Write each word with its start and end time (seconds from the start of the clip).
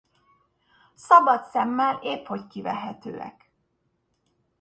Szabad 0.95 1.43
szemmel 1.43 1.99
épphogy 2.03 2.47
kivehetőek. 2.47 3.49